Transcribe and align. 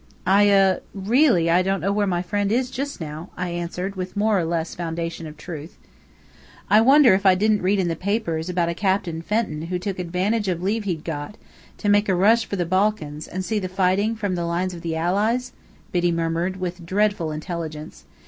"I 0.25 0.49
er 0.49 0.81
really, 0.95 1.47
I 1.47 1.61
don't 1.61 1.79
know 1.81 1.91
where 1.91 2.07
my 2.07 2.23
friend 2.23 2.51
is 2.51 2.71
just 2.71 2.99
now," 2.99 3.29
I 3.37 3.49
answered, 3.49 3.95
with 3.95 4.17
more 4.17 4.39
or 4.39 4.45
less 4.45 4.73
foundation 4.73 5.27
of 5.27 5.37
truth. 5.37 5.77
"I 6.71 6.81
wonder 6.81 7.13
if 7.13 7.23
I 7.23 7.35
didn't 7.35 7.61
read 7.61 7.77
in 7.79 7.87
the 7.87 7.95
papers 7.95 8.49
about 8.49 8.67
a 8.67 8.73
Captain 8.73 9.21
Fenton 9.21 9.67
who 9.67 9.77
took 9.77 9.99
advantage 9.99 10.47
of 10.47 10.63
leave 10.63 10.85
he'd 10.85 11.03
got, 11.03 11.37
to 11.77 11.87
make 11.87 12.09
a 12.09 12.15
rush 12.15 12.47
for 12.47 12.55
the 12.55 12.65
Balkans, 12.65 13.27
and 13.27 13.45
see 13.45 13.59
the 13.59 13.69
fighting 13.69 14.15
from 14.15 14.33
the 14.33 14.45
lines 14.45 14.73
of 14.73 14.81
the 14.81 14.95
Allies?" 14.95 15.53
Biddy 15.91 16.11
murmured 16.11 16.57
with 16.59 16.83
dreadful 16.83 17.31
intelligence. 17.31 18.05